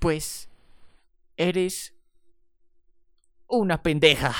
[0.00, 0.48] Pues,
[1.36, 1.94] eres
[3.46, 4.34] una pendeja.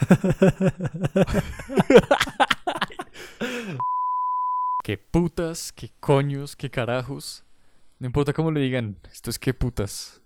[4.82, 7.44] qué putas, qué coños, qué carajos.
[7.98, 10.22] No importa cómo le digan, esto es qué putas.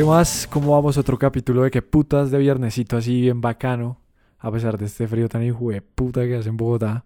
[0.00, 0.46] ¿Qué más?
[0.46, 0.96] ¿Cómo vamos?
[0.96, 4.00] Otro capítulo de qué putas de viernesito así bien bacano.
[4.38, 7.04] A pesar de este frío tan hijo de puta que hace en Bogotá.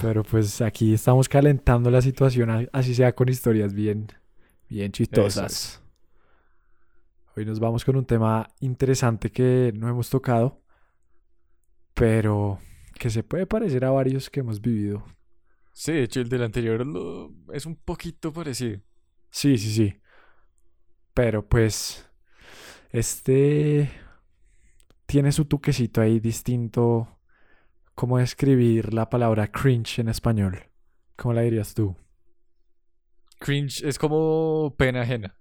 [0.00, 4.06] Pero pues aquí estamos calentando la situación, así sea con historias bien,
[4.68, 5.82] bien chistosas.
[7.36, 10.62] Hoy nos vamos con un tema interesante que no hemos tocado,
[11.94, 12.60] pero
[12.96, 15.04] que se puede parecer a varios que hemos vivido.
[15.72, 18.82] Sí, de hecho el del anterior lo- es un poquito parecido.
[19.30, 19.94] Sí, sí, sí.
[21.18, 22.08] Pero pues,
[22.92, 23.90] este
[25.06, 27.18] tiene su toquecito ahí distinto.
[27.96, 30.70] ¿Cómo describir la palabra cringe en español?
[31.16, 31.96] ¿Cómo la dirías tú?
[33.40, 35.36] Cringe es como pena ajena.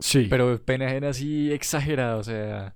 [0.00, 0.26] Sí.
[0.28, 2.74] Pero pena ajena así exagerada, o sea,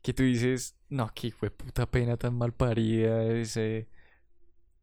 [0.00, 3.88] que tú dices, no, qué fue puta pena tan mal parida, ese,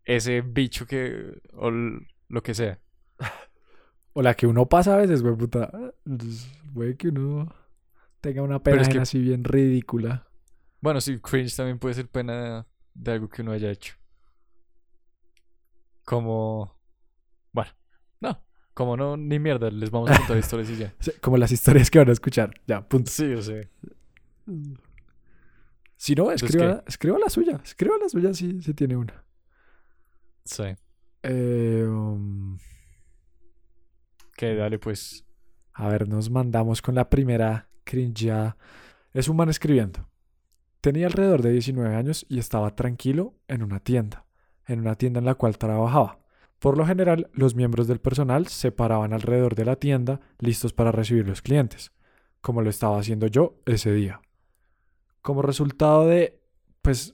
[0.04, 2.82] ese bicho que, o lo que sea.
[4.14, 5.72] O la que uno pasa a veces, güey, puta.
[6.74, 7.54] Puede que uno
[8.22, 10.28] tenga una pena es que- ajena así bien ridícula.
[10.82, 13.96] Bueno, sí, cringe también puede ser pena de algo que uno haya hecho.
[16.06, 16.76] Como,
[17.52, 17.72] bueno,
[18.20, 18.42] no,
[18.74, 20.94] como no, ni mierda, les vamos a contar historias y ya.
[21.22, 22.52] Como las historias que van a escuchar.
[22.66, 23.12] Ya, punto.
[23.12, 23.62] Sí, o sea,
[25.98, 27.60] Si no, escriba, escriba la suya.
[27.64, 29.24] Escriba la suya si, si tiene una.
[30.46, 30.64] sí,
[31.24, 32.58] Eh, um,
[34.40, 35.26] que dale pues.
[35.74, 38.56] A ver, nos mandamos con la primera cringe.
[39.12, 40.08] Es un man escribiendo.
[40.80, 44.26] Tenía alrededor de 19 años y estaba tranquilo en una tienda,
[44.66, 46.20] en una tienda en la cual trabajaba.
[46.58, 50.94] Por lo general, los miembros del personal se paraban alrededor de la tienda listos para
[50.94, 51.92] recibir los clientes,
[52.40, 54.22] como lo estaba haciendo yo ese día.
[55.22, 56.40] Como resultado de,
[56.82, 57.14] pues,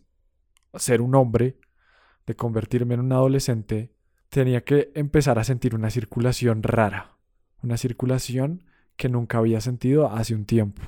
[0.75, 1.57] ser un hombre,
[2.27, 3.91] de convertirme en un adolescente,
[4.29, 7.14] tenía que empezar a sentir una circulación rara
[7.65, 8.63] una circulación
[8.95, 10.83] que nunca había sentido hace un tiempo.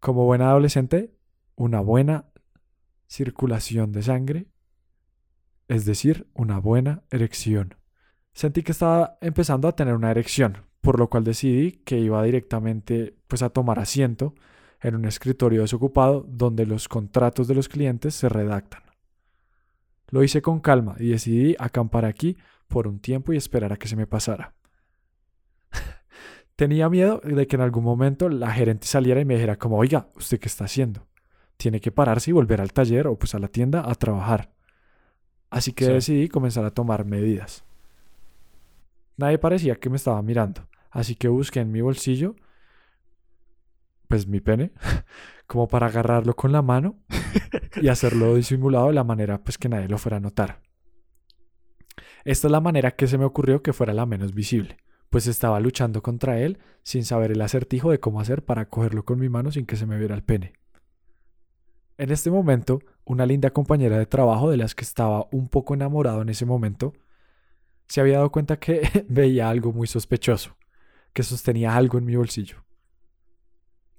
[0.00, 1.14] Como buen adolescente,
[1.56, 2.26] una buena
[3.06, 4.46] circulación de sangre,
[5.68, 7.74] es decir, una buena erección.
[8.32, 13.16] Sentí que estaba empezando a tener una erección, por lo cual decidí que iba directamente
[13.26, 14.34] pues a tomar asiento
[14.80, 18.82] en un escritorio desocupado donde los contratos de los clientes se redactan.
[20.08, 22.36] Lo hice con calma y decidí acampar aquí
[22.68, 24.54] por un tiempo y esperar a que se me pasara.
[26.56, 30.08] Tenía miedo de que en algún momento la gerente saliera y me dijera como, oiga,
[30.14, 31.06] ¿usted qué está haciendo?
[31.56, 34.52] Tiene que pararse y volver al taller o pues a la tienda a trabajar.
[35.50, 35.92] Así que Sí.
[35.92, 37.64] decidí comenzar a tomar medidas.
[39.16, 42.34] Nadie parecía que me estaba mirando, así que busqué en mi bolsillo,
[44.08, 44.72] pues mi pene,
[45.46, 46.98] como para agarrarlo con la mano
[47.82, 50.60] y hacerlo disimulado de la manera pues que nadie lo fuera a notar.
[52.24, 54.78] Esta es la manera que se me ocurrió que fuera la menos visible
[55.14, 59.20] pues estaba luchando contra él sin saber el acertijo de cómo hacer para cogerlo con
[59.20, 60.54] mi mano sin que se me viera el pene.
[61.98, 66.20] En este momento, una linda compañera de trabajo de las que estaba un poco enamorado
[66.22, 66.94] en ese momento,
[67.86, 70.56] se había dado cuenta que veía algo muy sospechoso,
[71.12, 72.64] que sostenía algo en mi bolsillo.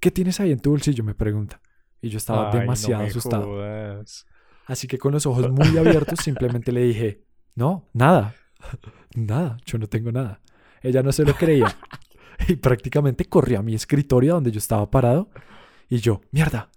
[0.00, 1.02] ¿Qué tienes ahí en tu bolsillo?
[1.02, 1.62] me pregunta.
[2.02, 3.44] Y yo estaba Ay, demasiado asustado.
[3.46, 4.26] jodas.
[4.66, 8.34] Así que con los ojos muy abiertos simplemente le dije, no, nada,
[9.16, 10.42] nada, yo no tengo nada.
[10.86, 11.76] Ella no se lo creía
[12.48, 15.30] y prácticamente corrió a mi escritorio donde yo estaba parado
[15.88, 16.70] y yo, mierda,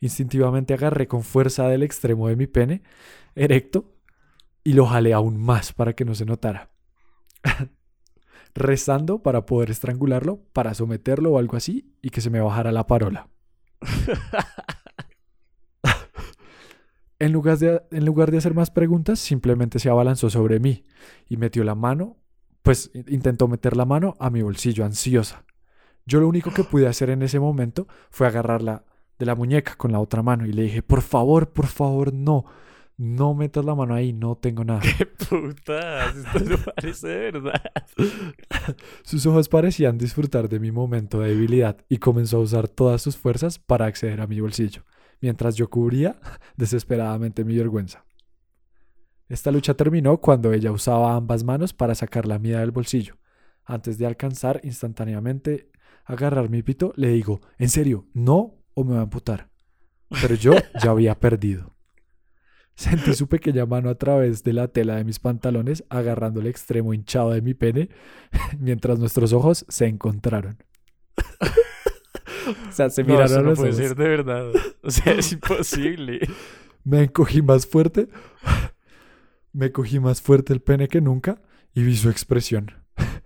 [0.00, 2.82] instintivamente agarré con fuerza del extremo de mi pene
[3.34, 3.94] erecto
[4.62, 6.70] y lo jalé aún más para que no se notara.
[8.54, 12.86] Rezando para poder estrangularlo, para someterlo o algo así y que se me bajara la
[12.86, 13.28] parola.
[17.20, 20.84] En lugar, de, en lugar de hacer más preguntas, simplemente se abalanzó sobre mí
[21.28, 22.18] y metió la mano,
[22.64, 25.44] pues intentó meter la mano a mi bolsillo ansiosa.
[26.06, 28.84] Yo lo único que pude hacer en ese momento fue agarrarla
[29.18, 32.46] de la muñeca con la otra mano y le dije, por favor, por favor, no,
[32.96, 34.80] no metas la mano ahí, no tengo nada.
[34.98, 36.16] ¡Qué putas!
[36.16, 37.62] Esto no parece verdad.
[39.04, 43.18] Sus ojos parecían disfrutar de mi momento de debilidad y comenzó a usar todas sus
[43.18, 44.84] fuerzas para acceder a mi bolsillo,
[45.20, 46.18] mientras yo cubría
[46.56, 48.06] desesperadamente mi vergüenza.
[49.28, 53.16] Esta lucha terminó cuando ella usaba ambas manos para sacar la mía del bolsillo,
[53.64, 55.70] antes de alcanzar instantáneamente
[56.04, 59.48] agarrar mi pito, le digo, en serio, no o me va a amputar.
[60.20, 61.74] Pero yo ya había perdido.
[62.76, 66.92] Sentí su pequeña mano a través de la tela de mis pantalones agarrando el extremo
[66.92, 67.88] hinchado de mi pene
[68.58, 70.58] mientras nuestros ojos se encontraron.
[72.68, 73.76] o sea, se No, miraron eso a no los puede ojos.
[73.76, 74.50] ser de verdad.
[74.82, 76.20] O sea, es imposible.
[76.84, 78.08] Me encogí más fuerte.
[79.54, 81.40] Me cogí más fuerte el pene que nunca
[81.72, 82.70] y vi su expresión.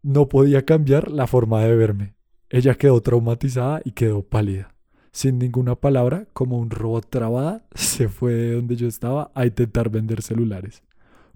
[0.00, 2.14] No podía cambiar la forma de verme.
[2.50, 4.74] Ella quedó traumatizada y quedó pálida.
[5.10, 9.90] Sin ninguna palabra, como un robot trabada, se fue de donde yo estaba a intentar
[9.90, 10.84] vender celulares.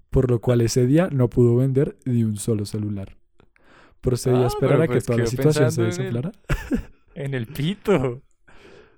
[0.09, 3.17] Por lo cual ese día no pudo vender ni un solo celular.
[3.99, 6.31] Procedí Ah, a esperar pero a que pues toda la situación se pensando
[7.15, 7.25] en.
[7.25, 8.21] En el pito.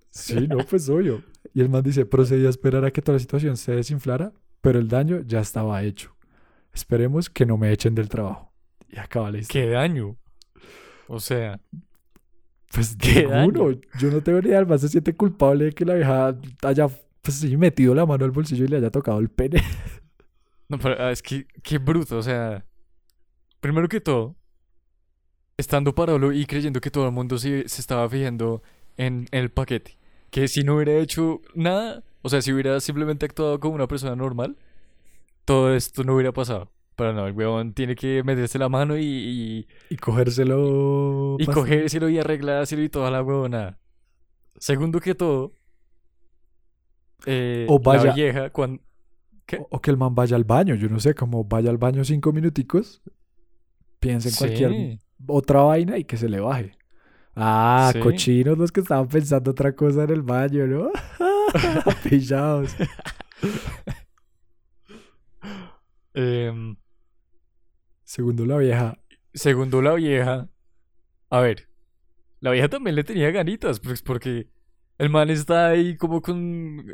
[0.09, 1.23] Sí, no, pues obvio.
[1.53, 4.31] Y el man dice, procedí a esperar a que toda la situación se desinflara,
[4.65, 6.15] pero el daño ya estaba hecho.
[6.73, 8.51] Esperemos que no me echen del trabajo.
[8.89, 9.67] Y acaba la historia.
[9.67, 10.17] Qué daño.
[11.07, 11.59] O sea,
[12.71, 13.79] Pues qué ninguno.
[13.99, 14.57] Yo no tengo ni idea.
[14.57, 16.87] El man se siente culpable de que la vieja haya
[17.21, 19.61] pues, metido la mano al bolsillo y le haya tocado el pene.
[20.67, 22.17] no, pero ah, es que qué bruto.
[22.17, 22.65] O sea,
[23.59, 24.35] primero que todo,
[25.57, 28.63] estando parolo y creyendo que todo el mundo se, se estaba fijando
[28.97, 29.99] en el paquete.
[30.31, 34.15] Que si no hubiera hecho nada, o sea, si hubiera simplemente actuado como una persona
[34.15, 34.57] normal,
[35.45, 36.71] todo esto no hubiera pasado.
[36.95, 41.35] Pero no, el huevón tiene que meterse la mano y, y, Y cogérselo.
[41.39, 43.77] y pas- cogérselo y arreglárselo y toda la huevonada.
[44.57, 45.51] Segundo que todo,
[47.25, 48.81] eh, O vaya- la vieja, cuando...
[49.45, 49.57] ¿Qué?
[49.57, 50.73] O, o que el man vaya al baño.
[50.75, 53.01] Yo no sé, como vaya al baño cinco minuticos.
[53.99, 54.99] Piensa en cualquier Sí.
[55.27, 56.71] otra vaina y que se le baje.
[57.35, 57.99] Ah, Sí.
[57.99, 60.89] cochinos los que estaban pensando otra cosa en el baño, ¿no?
[62.03, 62.75] Pillados.
[66.13, 66.77] Em,
[68.03, 68.99] Segundo la vieja.
[69.33, 70.49] segundo, la vieja.
[71.29, 71.69] A ver,
[72.41, 74.49] la vieja también le tenía ganitas, pues porque
[74.99, 76.85] el man está ahí como con,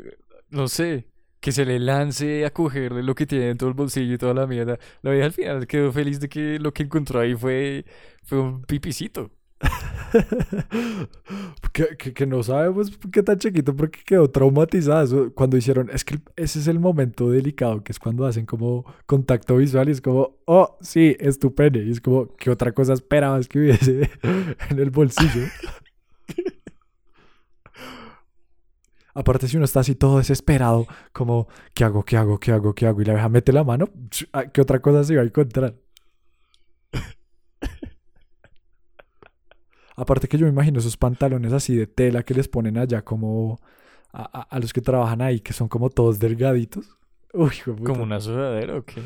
[0.50, 1.08] no sé,
[1.40, 4.34] que se le lance a cogerle lo que tiene en todo el bolsillo y toda
[4.34, 4.78] la mierda.
[5.02, 7.84] La vieja al final quedó feliz de que lo que encontró ahí fue,
[8.24, 9.30] fue un pipicito.
[11.72, 15.06] que, que- que no sabemos qué tan chiquito porque quedó traumatizada.
[15.34, 19.56] Cuando hicieron, es que ese es el momento delicado, que es cuando hacen como contacto
[19.56, 21.80] visual y es como, oh, sí, es tu pene.
[21.84, 24.10] Y es como, ¿qué otra cosa esperabas que hubiese
[24.70, 25.46] en el bolsillo?
[29.14, 32.86] Aparte, si uno está así todo desesperado, como, ¿qué hago, qué hago, qué hago, qué
[32.86, 33.02] hago?
[33.02, 33.90] Y la vieja mete la mano,
[34.32, 35.74] ah, ¿qué otra cosa se iba a encontrar?
[39.96, 43.60] Aparte que yo me imagino esos pantalones así de tela que les ponen allá como
[44.12, 46.96] a, a- a los que trabajan ahí, que son como todos delgaditos.
[47.34, 47.52] Uy.
[47.84, 49.02] Como una sudadera o qué.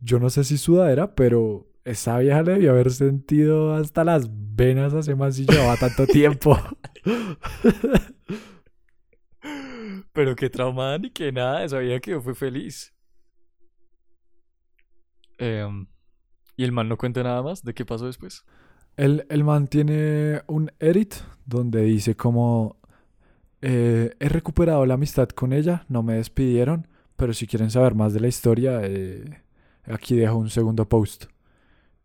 [0.00, 4.92] Yo no sé si sudadera, pero esa vieja le debió haber sentido hasta las venas
[4.94, 6.58] hace más si llevaba tanto tiempo.
[10.12, 12.92] Pero qué traumada ni que nada, esa vieja quedó fue feliz.
[15.38, 15.86] Em,
[16.56, 18.44] y el man no cuenta nada más de qué pasó después.
[18.98, 21.14] El, el man tiene un edit
[21.46, 22.76] donde dice como
[23.62, 26.86] eh, he recuperado la amistad con ella, no me despidieron,
[27.16, 29.42] pero si quieren saber más de la historia, eh,
[29.84, 31.26] aquí dejo un segundo post.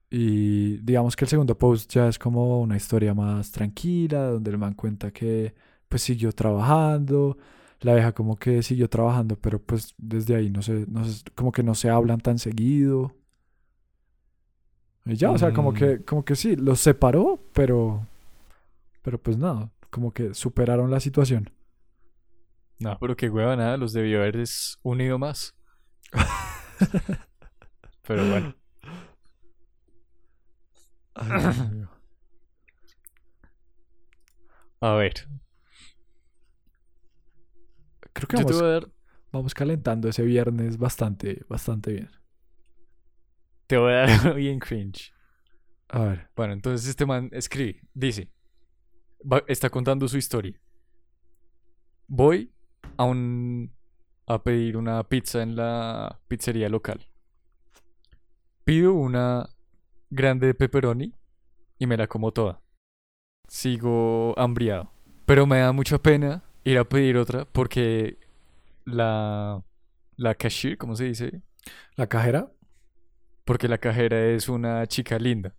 [0.10, 4.58] Y digamos que el segundo post ya es como una historia más tranquila, donde el
[4.60, 5.54] man cuenta que
[5.90, 7.38] pues siguió trabajando,
[7.82, 11.04] la vieja como que siguió trabajando, pero pues desde ahí no sé, no
[11.36, 13.14] como que no se hablan tan seguido.
[15.06, 15.76] Y ya, o sea, como Mm.
[15.76, 18.08] que, como que sí, los separó, pero,
[19.02, 21.52] pero pues nada, como que superaron la situación.
[22.80, 24.44] No, pero qué hueva nada, los debió haber
[24.84, 25.56] unido más.
[28.06, 28.56] Pero bueno,
[31.16, 31.86] Ay,
[34.82, 35.28] a ver.
[38.14, 38.82] Creo que vamos, a
[39.32, 42.10] vamos calentando ese viernes bastante, bastante bien.
[43.74, 45.12] Te voy a dar bien cringe.
[45.90, 48.30] A ver, Bueno, entonces este man escribe, dice,
[49.22, 50.54] va- está contando su historia.
[52.08, 52.52] Voy
[52.98, 53.74] a un
[54.28, 57.04] a pedir una pizza en la pizzería local.
[58.64, 59.50] Pido una
[60.12, 61.14] grande de pepperoni
[61.80, 62.62] y me la como toda.
[63.48, 64.92] Sigo hambriado,
[65.26, 68.20] pero me da mucha pena ir a pedir otra porque
[68.86, 69.64] la
[70.16, 71.42] la cashier, ¿cómo se dice?
[71.96, 72.52] la cajera.
[73.46, 75.56] Porque la cajera es una chica linda.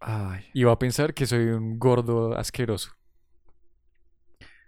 [0.00, 2.92] Ay, y va a pensar que soy un gordo asqueroso.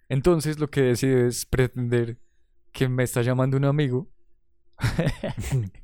[0.09, 2.19] Entonces lo que decido es pretender
[2.73, 4.09] que me está llamando un amigo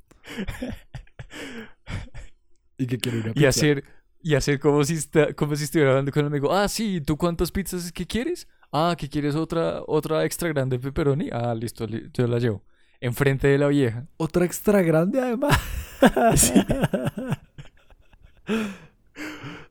[2.79, 3.49] y que quiero una y pizza.
[3.49, 3.85] hacer
[4.25, 6.55] y hacer como si, está, como si estuviera hablando con el amigo.
[6.55, 8.47] Ah, sí, ¿tú cuántas pizzas es que quieres?
[8.71, 11.29] Ah, que quieres otra, otra extra grande pepperoni.
[11.33, 12.64] Ah, listo, li- yo la llevo.
[13.00, 14.07] Enfrente de la vieja.
[14.17, 15.59] Otra extra grande además.
[16.37, 16.52] Sí.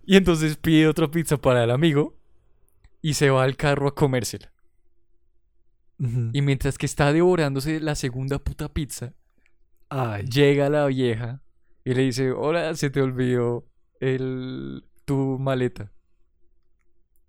[0.05, 2.17] Y entonces pide otra pizza para el amigo
[3.01, 4.51] y se va al carro a comérsela.
[6.33, 9.13] Y mientras que está devorándose la segunda puta pizza,
[9.88, 10.25] Ay.
[10.25, 11.43] llega la vieja
[11.85, 13.67] y le dice, hola, se te olvidó
[14.00, 15.91] el, tu maleta.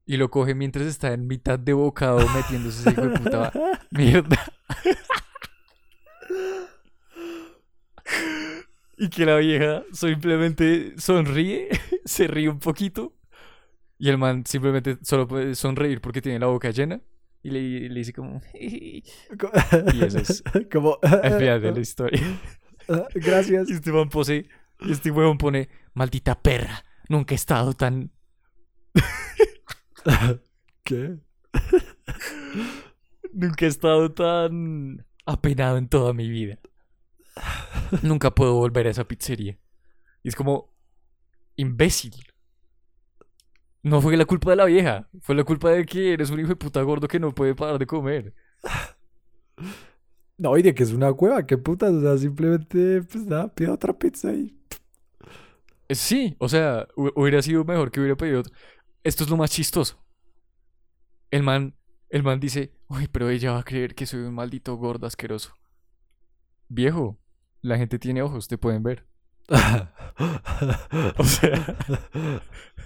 [0.06, 3.52] Y lo coge mientras está en mitad de bocado metiéndose ese hijo de puta
[3.90, 4.38] mierda.
[9.02, 11.68] Y que la vieja simplemente sonríe,
[12.04, 13.12] se ríe un poquito.
[13.98, 17.00] Y el man simplemente solo puede sonreír porque tiene la boca llena.
[17.42, 18.40] Y le, le dice como...
[18.54, 19.02] y
[20.04, 20.98] eso es Como.
[21.02, 22.22] el final de la historia.
[23.14, 23.70] Gracias.
[23.70, 24.08] Y este man
[24.84, 28.12] y este huevón pone, maldita perra, nunca he estado tan...
[30.84, 31.16] ¿Qué?
[33.32, 36.60] Nunca he estado tan apenado en toda mi vida.
[38.02, 39.58] Nunca puedo volver a esa pizzería.
[40.22, 40.74] Y es como,
[41.56, 42.14] imbécil.
[43.82, 46.50] No fue la culpa de la vieja, fue la culpa de que eres un hijo
[46.50, 48.32] de puta gordo que no puede parar de comer.
[50.38, 51.92] No, y de que es una cueva, qué putas.
[51.92, 54.56] O sea, simplemente, pues nada, pide otra pizza y.
[55.88, 58.52] Eh, Sí, o sea, hu- hubiera sido mejor que hubiera pedido otro.
[59.04, 59.98] Esto es lo más chistoso.
[61.32, 61.74] El man,
[62.10, 65.54] el man dice, uy, pero ella va a creer que soy un maldito gordo asqueroso.
[66.68, 67.18] Viejo,
[67.62, 69.06] la gente tiene ojos, te pueden ver.
[71.18, 71.76] O sea,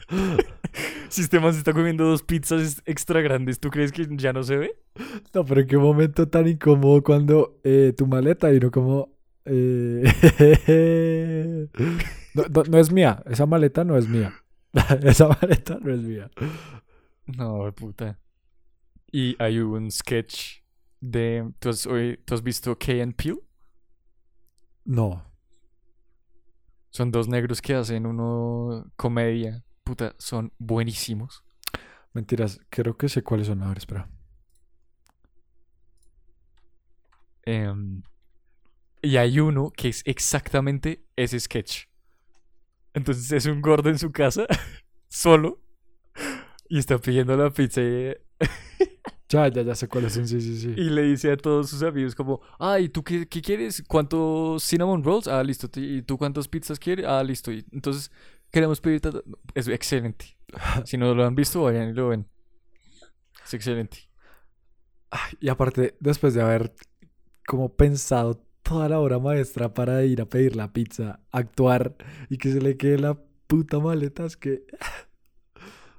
[1.08, 4.42] si este man se está comiendo dos pizzas extra grandes, ¿tú crees que ya no
[4.42, 4.78] se ve?
[5.34, 9.12] No, pero qué momento tan incómodo cuando eh, tu maleta y no como...
[9.44, 10.02] eh,
[12.34, 14.32] no, no- no es mía, esa maleta no es mía.
[15.02, 16.30] esa maleta no es mía.
[17.26, 18.18] No, puta.
[19.10, 20.60] Y hay un sketch
[21.00, 21.50] de...
[21.58, 23.38] ¿Tú has, oí- ¿tú has visto Key and Peele?
[24.86, 25.24] No.
[26.90, 29.64] Son dos negros que hacen uno comedia.
[29.84, 31.44] Puta, son buenísimos.
[32.12, 33.62] Mentiras, creo que sé cuáles son.
[33.62, 34.08] A ver, espera.
[37.42, 38.02] Em,
[39.02, 41.86] y hay uno que es exactamente ese sketch.
[42.94, 44.46] Entonces es un gordo en su casa,
[45.08, 45.60] solo,
[46.68, 48.16] y está pidiendo la pizza y,
[49.28, 50.68] Ya, ya, ya sé cuáles son, sí, sí, sí.
[50.76, 53.82] y le dice a todos sus amigos como, ay, ¿tú qué, qué quieres?
[53.88, 55.26] ¿Cuántos cinnamon rolls?
[55.26, 55.68] Ah, listo.
[55.74, 57.06] ¿Y tú cuántas pizzas quieres?
[57.06, 57.50] Ah, listo.
[57.50, 58.12] Y entonces
[58.52, 59.00] queremos pedir...
[59.54, 60.36] Es excelente.
[60.84, 62.28] Si no lo han visto, vayan y lo ven.
[63.44, 64.08] Es excelente.
[65.10, 66.72] Ay, y aparte, después de haber
[67.46, 71.96] como pensado toda la obra maestra para ir a pedir la pizza, actuar
[72.28, 74.66] y que se le quede la puta maleta, es que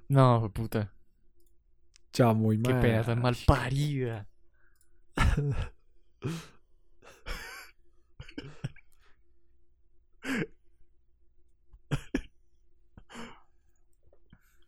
[0.09, 0.93] No, puta.
[2.17, 2.81] Ya muy Qué mal.
[2.81, 4.27] pena tan mal parida.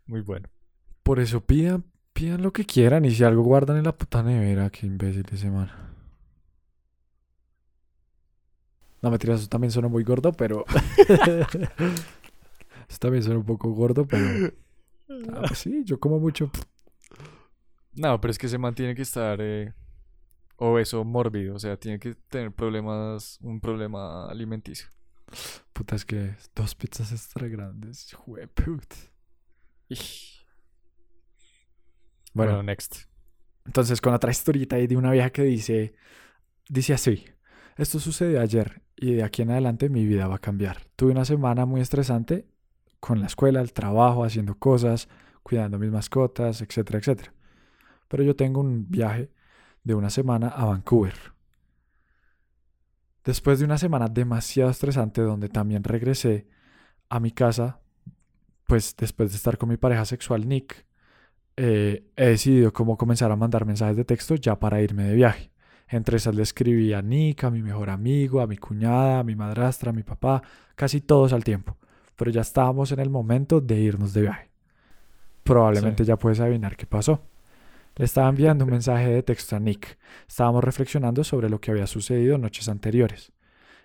[0.06, 0.48] Muy bueno.
[1.04, 4.70] Por eso pidan, pidan lo que quieran y si algo guardan en la puta nevera,
[4.70, 5.70] qué imbécil ese man.
[9.02, 10.66] No, mentira, eso también suena muy gordo, pero...
[12.90, 14.52] eso también suena un poco gordo, pero...
[15.34, 16.52] Ah, pues sí, yo como mucho.
[18.00, 19.74] No, pero es que ese man tiene que estar eh,
[20.56, 21.56] obeso, mórbido.
[21.56, 24.88] O sea, tiene que tener problemas, un problema alimenticio.
[25.74, 28.14] Puta, es que dos pizzas extra grandes.
[28.14, 28.86] Jueput.
[32.34, 33.08] Bueno, Bueno, next.
[33.66, 35.94] entonces con otra historieta ahí de una vieja que dice...
[36.70, 37.26] Dice así.
[37.76, 40.86] Esto sucedió ayer y de aquí en adelante mi vida va a cambiar.
[40.96, 42.48] Tuve una semana muy estresante
[43.02, 45.10] con la escuela, el trabajo, haciendo cosas,
[45.44, 47.34] cuidando mis mascotas, etcétera, etcétera.
[48.10, 49.32] Pero yo tengo un viaje
[49.84, 51.16] de una semana a Vancouver.
[53.24, 56.48] Después de una semana demasiado estresante donde también regresé
[57.08, 57.80] a mi casa,
[58.68, 60.86] pues después de estar con mi pareja sexual Nick,
[61.56, 65.52] eh, he decidido cómo comenzar a mandar mensajes de texto ya para irme de viaje.
[65.90, 69.36] Entre esas le escribí a Nick, a mi mejor amigo, a mi cuñada, a mi
[69.36, 70.42] madrastra, a mi papá,
[70.76, 71.78] casi todos al tiempo.
[72.16, 74.50] Pero ya estábamos en el momento de irnos de viaje.
[75.44, 77.24] Probablemente ya puedes adivinar qué pasó.
[78.00, 80.00] Le estaba enviando un mensaje de texto a Nick.
[80.26, 83.34] Estábamos reflexionando sobre lo que había sucedido noches anteriores.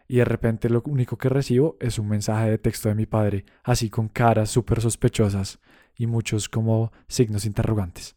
[0.07, 3.45] Y de repente lo único que recibo es un mensaje de texto de mi padre,
[3.65, 5.59] así con caras súper sospechosas
[5.97, 8.15] y muchos como signos interrogantes.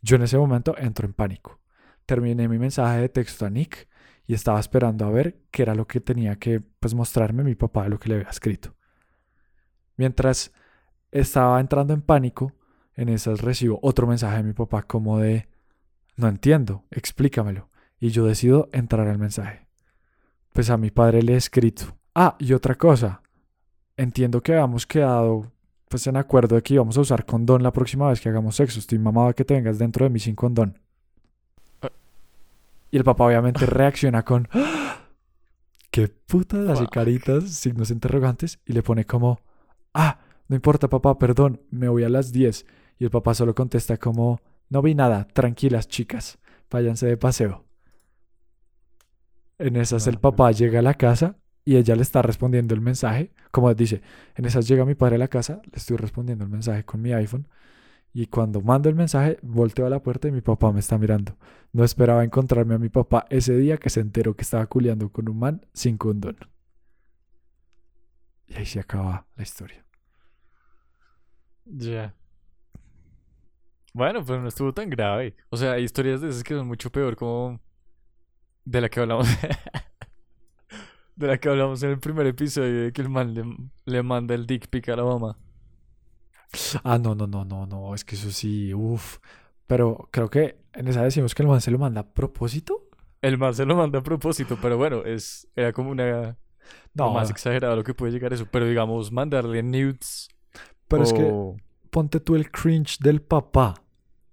[0.00, 1.60] Yo en ese momento entro en pánico.
[2.06, 3.88] Terminé mi mensaje de texto a Nick
[4.26, 7.86] y estaba esperando a ver qué era lo que tenía que pues, mostrarme mi papá
[7.86, 8.74] lo que le había escrito.
[9.94, 10.54] Mientras
[11.10, 12.54] estaba entrando en pánico.
[12.94, 15.48] En esas recibo otro mensaje de mi papá como de,
[16.16, 17.68] no entiendo, explícamelo.
[17.98, 19.68] Y yo decido entrar al mensaje.
[20.52, 21.96] Pues a mi padre le he escrito.
[22.14, 23.22] Ah, y otra cosa.
[23.96, 25.52] Entiendo que habíamos quedado
[25.88, 28.78] pues en acuerdo de que íbamos a usar condón la próxima vez que hagamos sexo.
[28.78, 30.78] Estoy mamado que te vengas dentro de mí sin condón.
[32.90, 35.02] Y el papá obviamente reacciona con ¡Ah!
[35.90, 36.68] ¿Qué putas?
[36.70, 39.40] Hace caritas, signos interrogantes y le pone como
[39.92, 42.64] Ah, no importa papá, perdón, me voy a las 10.
[43.02, 46.38] Y el papá solo contesta como No vi nada, tranquilas chicas,
[46.70, 47.64] váyanse de paseo.
[49.58, 53.32] En esas el papá llega a la casa y ella le está respondiendo el mensaje.
[53.50, 54.02] Como dice,
[54.36, 57.12] en esas llega mi padre a la casa, le estoy respondiendo el mensaje con mi
[57.12, 57.48] iPhone.
[58.12, 61.36] Y cuando mando el mensaje, volteo a la puerta y mi papá me está mirando.
[61.72, 65.28] No esperaba encontrarme a mi papá ese día que se enteró que estaba culeando con
[65.28, 66.36] un man sin condón.
[68.46, 69.84] Y ahí se acaba la historia.
[71.64, 72.14] Ya.
[73.92, 75.36] Bueno, pero no estuvo tan grave.
[75.50, 77.60] O sea, hay historias de esas que son mucho peor, como
[78.64, 79.28] de la que hablamos.
[81.16, 83.44] de la que hablamos en el primer episodio, de que el man le,
[83.84, 85.36] le manda el dick pic a la mamá.
[86.84, 89.18] Ah, no, no, no, no, no, es que eso sí, uff.
[89.66, 92.88] Pero creo que en esa decimos que el man se lo manda a propósito.
[93.20, 96.36] El man se lo manda a propósito, pero bueno, es era como una
[96.94, 98.46] No, más exagerado lo que puede llegar a eso.
[98.50, 100.28] Pero digamos, mandarle nudes.
[100.88, 101.32] pero es que
[101.90, 103.81] ponte tú el cringe del papá.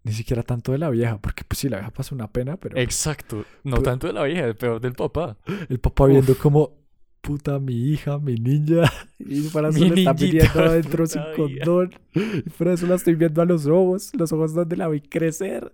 [0.09, 2.77] Ni siquiera tanto de la vieja, porque pues sí, la vieja pasa una pena, pero
[2.77, 3.45] Exacto.
[3.63, 5.37] No Pero- tanto de la vieja, peor del papá.
[5.69, 6.77] el papá viendo como,
[7.21, 8.83] puta, mi hija, mi niña,
[9.19, 11.35] y para eso Mi le está pidiendo adentro sin vida.
[11.35, 15.01] condón, y por eso la estoy viendo a los ojos, los ojos donde la vi
[15.01, 15.71] crecer.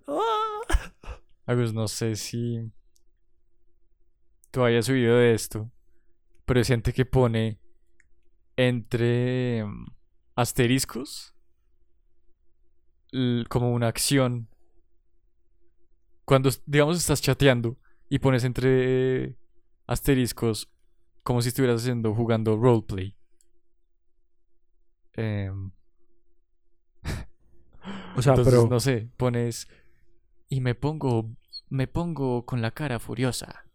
[1.45, 2.71] Pues no sé si
[4.51, 5.71] tú hayas subido de esto,
[6.45, 7.59] pero hay gente que pone
[8.57, 9.85] entre mm,
[10.35, 11.34] asteriscos
[13.49, 14.49] como una acción.
[16.25, 17.77] Cuando, digamos, estás chateando
[18.09, 19.37] y pones entre
[19.87, 20.71] asteriscos
[21.23, 23.15] como si estuvieras haciendo, jugando roleplay.
[25.17, 25.71] Em,
[28.13, 29.67] O sea, entonces, pero, no sé, pones
[30.49, 31.35] y me pongo
[31.69, 33.65] me pongo con la cara furiosa.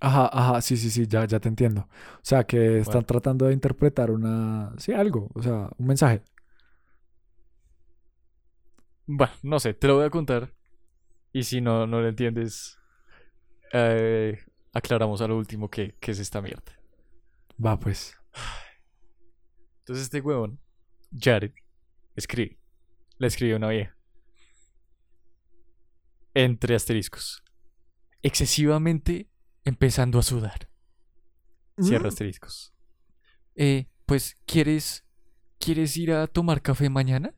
[0.00, 1.82] ajá, ajá, sí, sí, sí, ya, ya te entiendo.
[1.82, 3.06] O sea, que están Bueno.
[3.06, 6.22] tratando de interpretar una, sí, algo, o sea, un mensaje.
[9.12, 10.54] Bueno, no sé, te lo voy a contar.
[11.32, 12.78] Y si no, no lo entiendes,
[13.72, 14.38] eh,
[14.72, 16.78] aclaramos a lo último que, que es esta mierda.
[17.64, 18.16] Va, pues.
[19.80, 20.60] Entonces este huevón,
[21.18, 21.52] Jared,
[22.14, 22.60] escribe.
[23.18, 23.96] Le escribe una vieja.
[26.34, 27.42] Entre asteriscos.
[28.22, 29.28] Excesivamente
[29.64, 30.70] empezando a sudar.
[31.80, 32.08] Cierra Mm.
[32.08, 32.72] asteriscos.
[33.56, 35.04] Eh, pues, ¿quieres,
[35.58, 37.34] ¿quieres ir a tomar café mañana?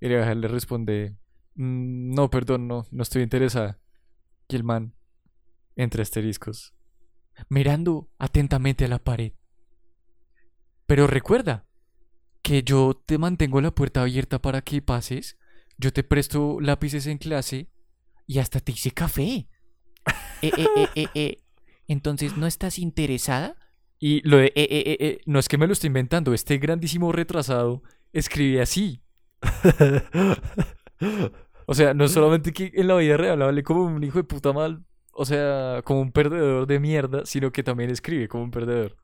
[0.00, 1.16] Y la le responde,
[1.54, 3.78] "Mm, no, perdón, no, no estoy interesada.
[4.48, 4.64] Y el
[5.76, 6.74] entre asteriscos,
[7.48, 9.32] mirando atentamente a la pared.
[10.86, 11.66] Pero recuerda
[12.42, 15.38] que yo te mantengo la puerta abierta para que pases,
[15.78, 17.70] yo te presto lápices en clase
[18.26, 19.48] y hasta te hice café.
[20.42, 20.50] Eh,
[20.94, 21.36] eh, eh.
[21.86, 23.56] Entonces, ¿no estás interesada?
[23.98, 27.82] Y lo de no es que me lo esté inventando, este grandísimo retrasado
[28.14, 29.02] escribe así.
[31.66, 34.52] O sea, no solamente que en la vida real hable como un hijo de puta
[34.52, 38.96] mal, o sea, como un perdedor de mierda, sino que también escribe como un perdedor.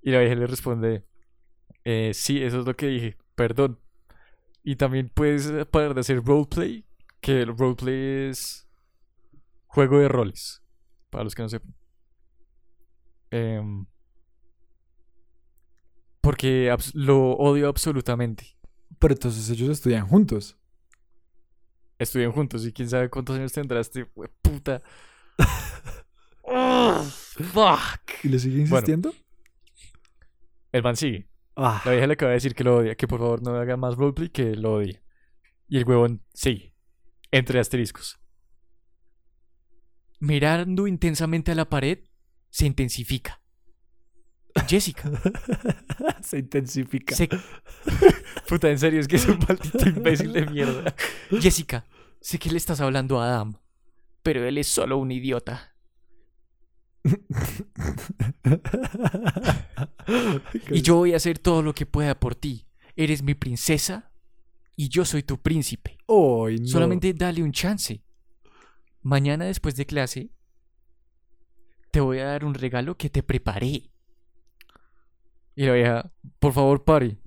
[0.00, 1.04] Y la vieja le responde,
[1.84, 3.78] eh, sí, eso es lo que dije, perdón.
[4.64, 6.84] Y también puedes eh, de hacer roleplay,
[7.20, 8.66] que el roleplay es
[9.66, 10.62] juego de roles,
[11.10, 11.74] para los que no sepan.
[13.30, 13.86] Em,
[16.22, 18.56] porque lo odio absolutamente.
[18.98, 20.56] Pero entonces ellos estudian juntos.
[21.98, 24.06] Estudian juntos y quién sabe cuántos años tendrá este
[24.40, 24.82] puta.
[26.44, 28.24] Fuck.
[28.24, 28.68] ¿Y le sigue Bueno.
[28.76, 29.14] insistiendo?
[30.72, 31.28] El man sigue.
[31.56, 33.76] Ah, La vieja le acaba de decir que lo odia, que por favor no haga
[33.76, 35.02] más roleplay, que lo odia.
[35.68, 36.74] Y el huevón sigue.
[37.30, 38.18] Entre asteriscos.
[40.18, 41.98] Mirando intensamente a la pared,
[42.50, 43.41] se intensifica.
[44.72, 45.10] Jessica,
[46.22, 47.14] se intensifica.
[48.48, 50.94] Puta, en serio, es que es un maldito imbécil de mierda.
[51.30, 51.84] Jessica,
[52.22, 53.58] sé que le estás hablando a Adam,
[54.22, 55.76] pero él es solo un idiota.
[60.70, 62.66] Y yo voy a hacer todo lo que pueda por ti.
[62.96, 64.10] Eres mi princesa
[64.74, 65.98] y yo soy tu príncipe.
[66.08, 66.46] No.
[66.64, 68.02] Solamente dale un chance.
[69.02, 70.30] Mañana después de clase
[71.90, 73.91] te voy a dar un regalo que te preparé.
[75.54, 77.18] Y la vieja, por favor, pare.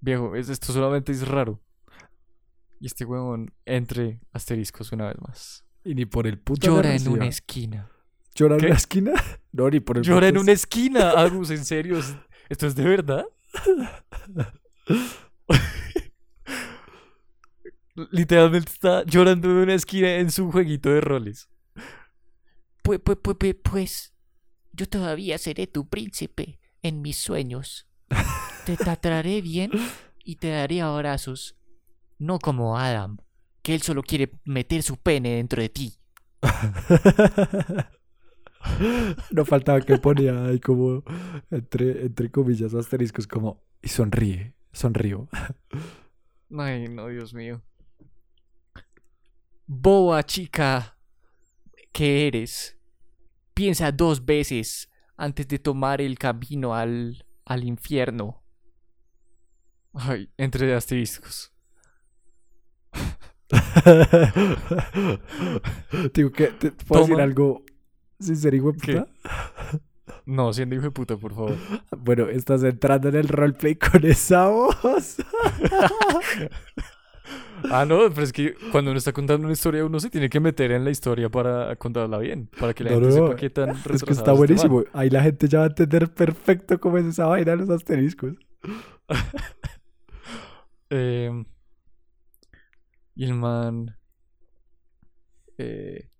[0.00, 1.60] Viejo, es- esto solamente es raro.
[2.80, 5.64] Y este huevón entre asteriscos una vez más.
[5.84, 7.90] Y ni por el puto Llora en una esquina.
[8.34, 9.12] ¿Llora en una esquina?
[9.52, 11.98] No, ni por el Llora en una esquina, Agus, en serio.
[11.98, 12.14] ¿es-
[12.50, 13.24] ¿Esto es de verdad?
[18.10, 21.48] Literalmente está llorando en una esquina en su jueguito de roles.
[22.82, 24.14] Pues, pues, pues, pues, pues,
[24.72, 27.86] yo todavía seré tu príncipe en mis sueños.
[28.64, 29.70] Te trataré bien
[30.24, 31.56] y te daré abrazos.
[32.18, 33.18] No como Adam,
[33.62, 35.94] que él solo quiere meter su pene dentro de ti.
[39.30, 41.04] No faltaba que ponía ahí como
[41.50, 45.28] entre, entre comillas asteriscos como y sonríe, sonrío.
[46.58, 47.62] Ay, no, Dios mío.
[49.66, 50.98] Boa chica
[51.92, 52.76] que eres.
[53.54, 58.42] Piensa dos veces antes de tomar el camino al, al infierno.
[59.92, 61.52] Ay, entre asteriscos.
[66.14, 67.62] Digo que te puedo decir algo
[68.18, 69.06] sin ser hijo de puta.
[70.24, 71.56] No, siendo hijo de puta, por favor.
[71.96, 75.16] Bueno, estás entrando en el roleplay con esa voz.
[77.70, 80.40] Ah, no, pero es que cuando uno está contando una historia, uno se tiene que
[80.40, 82.48] meter en la historia para contarla bien.
[82.58, 84.84] Para que la No, gente no, sepa qué tan Es que está este buenísimo.
[84.92, 88.34] Ahí la gente ya va a entender perfecto cómo es esa vaina de los asteriscos.
[90.90, 91.30] Eh,
[93.16, 93.96] y el man.
[95.58, 96.10] eh,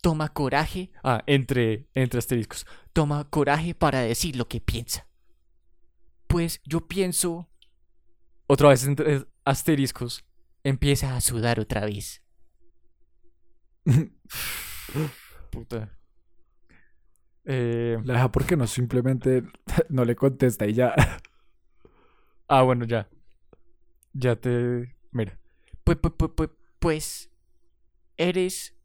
[0.00, 2.66] Toma coraje, ah, entre, entre asteriscos.
[2.92, 5.06] toma coraje para decir lo que piensa.
[6.26, 7.48] Pues yo pienso,
[8.48, 10.24] Otra vez entre asteriscos.
[10.64, 12.22] Empieza a sudar otra vez.
[15.50, 15.98] Puta.
[17.44, 19.42] Eh, La deja porque no simplemente
[19.88, 20.94] no le contesta y ya.
[22.48, 23.08] ah, bueno, ya.
[24.12, 24.94] Ya te.
[25.10, 25.38] Mira.
[25.84, 27.30] Pues, pues, pues, pues, pues,
[28.16, 28.76] eres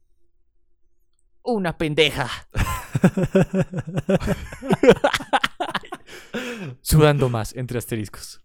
[1.44, 2.30] una pendeja.
[6.82, 8.42] Sudando más, entre asteriscos.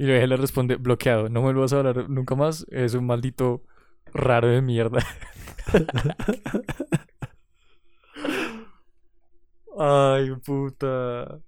[0.00, 1.28] Y luego le responde, bloqueado.
[1.28, 2.64] No me vuelvas a hablar nunca más.
[2.70, 3.64] Es un maldito
[4.14, 5.04] raro de mierda.
[9.78, 11.38] Ay, puta.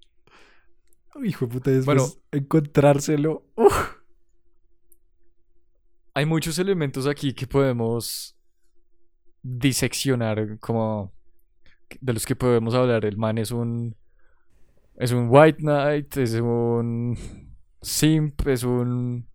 [1.23, 2.13] Hijo de puta, después Bueno.
[2.31, 3.43] encontrárselo.
[3.55, 3.95] uf.
[6.13, 8.37] Hay muchos elementos aquí que podemos
[9.41, 11.11] diseccionar, como
[11.99, 13.03] de los que podemos hablar.
[13.05, 13.95] El man es un.
[14.95, 17.17] Es un White Knight, es un.
[17.83, 19.27] Simp, es un.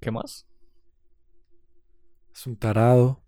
[0.00, 0.46] ¿Qué más?
[2.32, 3.24] Es un tarado.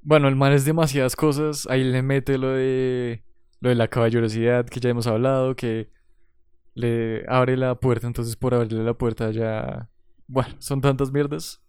[0.00, 1.66] Bueno, el man es demasiadas cosas.
[1.68, 3.24] Ahí le mete lo de.
[3.60, 5.90] Lo de la caballerosidad que ya hemos hablado, que
[6.74, 9.90] le abre la puerta, entonces por abrirle la puerta ya.
[10.26, 11.62] Bueno, son tantas mierdas.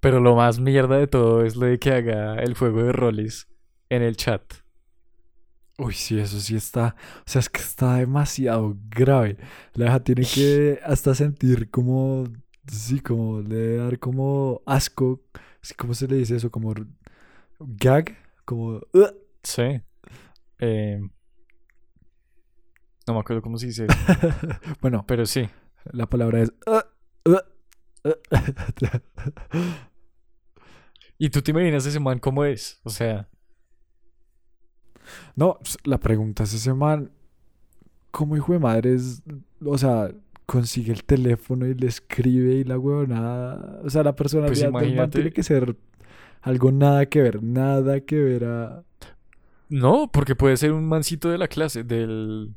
[0.00, 3.48] Pero lo más mierda de todo es lo de que haga el juego de roles
[3.88, 4.61] en el chat.
[5.78, 6.94] Uy, sí, eso sí está.
[7.20, 9.38] O sea, es que está demasiado grave.
[9.74, 12.24] La deja tiene que hasta sentir como.
[12.66, 15.22] Sí, como le debe dar como asco.
[15.76, 16.50] ¿Cómo se le dice eso?
[16.50, 16.74] Como
[17.58, 18.16] gag.
[18.44, 18.80] Como.
[19.42, 19.80] Sí.
[20.58, 21.00] Eh,
[23.06, 23.86] no me acuerdo cómo se dice,
[24.80, 25.48] bueno, pero sí.
[25.92, 26.52] la palabra es.
[31.18, 32.80] ¿Y tú te imaginas ese man cómo es?
[32.84, 33.28] O sea,
[35.36, 37.10] No, s- la pregunta es ese man.
[38.10, 39.22] ¿Cómo hijo de madre es?
[39.64, 40.10] O sea,
[40.46, 43.80] consigue el teléfono y le escribe y la huevonada.
[43.84, 45.76] O sea, la personalidad del man tiene que ser
[46.42, 48.84] algo nada que ver, nada que ver a.
[49.68, 52.54] No, porque puede ser un mancito de la clase, del,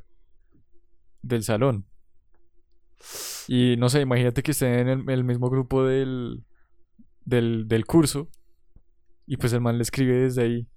[1.22, 1.86] del salón.
[3.48, 6.44] Y no sé, imagínate que estén en el, el mismo grupo del,
[7.24, 8.28] del, del curso.
[9.28, 10.68] Y pues el man le escribe desde ahí.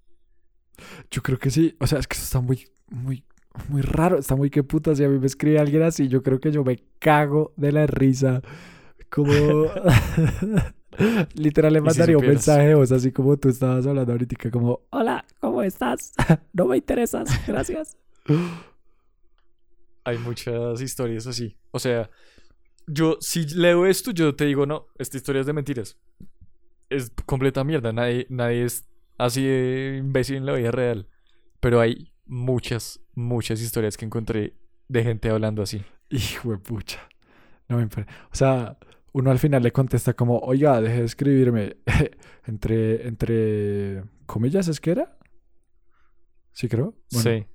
[1.10, 1.76] Yo creo que sí.
[1.80, 3.24] O sea, es que eso está muy, muy,
[3.68, 4.18] muy raro.
[4.18, 4.94] Está muy que puta.
[4.94, 7.86] Si a mí me escribe alguien así, yo creo que yo me cago de la
[7.86, 8.42] risa.
[9.10, 9.32] Como.
[11.34, 14.50] Literal le Y si mandaría un mensaje de voz así como tú estabas hablando ahorita,
[14.50, 16.12] como, hola, ¿cómo estás?
[16.52, 17.96] no me interesas, gracias.
[20.04, 21.56] Hay muchas historias así.
[21.70, 22.10] O sea,
[22.86, 25.98] yo si leo esto, yo te digo, no, esta historia es de mentiras.
[26.88, 27.92] Es completa mierda.
[27.92, 28.86] Nadie, nadie es
[29.18, 31.08] así de imbécil en la vida real.
[31.60, 34.54] Pero hay muchas, muchas historias que encontré
[34.88, 35.84] de gente hablando así.
[36.08, 37.00] Hijo de pucha.
[37.68, 37.88] No me O
[38.32, 38.78] sea,
[39.12, 41.76] uno al final le contesta como, oiga, deje de escribirme.
[42.46, 45.18] entre, entre comillas, ¿es que era?
[46.52, 46.94] Sí, creo.
[47.12, 47.46] Bueno, Sí.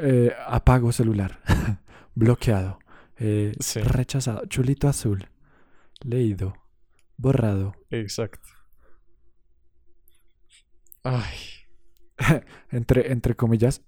[0.00, 1.40] eh, apago celular,
[2.14, 2.78] bloqueado,
[3.18, 3.80] eh, Sí.
[3.80, 5.28] rechazado, chulito azul,
[6.02, 6.54] leído,
[7.16, 8.48] borrado, Exacto.
[11.04, 11.36] Ay.
[12.70, 13.82] entre, entre comillas,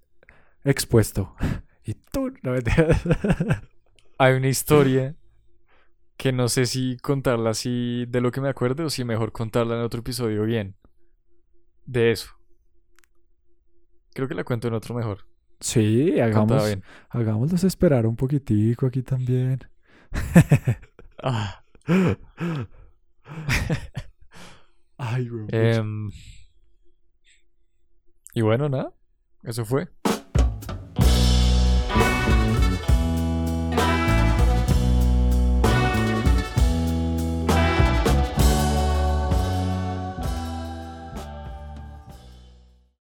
[0.64, 1.34] expuesto.
[1.88, 2.58] Y tú, no me
[4.18, 5.14] Hay una historia
[6.16, 9.76] que no sé si contarla así de lo que me acuerdo o si mejor contarla
[9.76, 10.74] en otro episodio bien.
[11.84, 12.30] De eso.
[14.14, 15.28] Creo que la cuento en otro mejor.
[15.60, 16.82] Sí, hagamos, bien.
[17.08, 19.60] hagámoslos esperar un poquitico aquí también.
[21.22, 21.62] Ah,
[24.96, 25.46] Ay, güey.
[25.52, 26.10] em,
[28.36, 28.92] y bueno, nada.
[29.44, 29.88] Eso fue.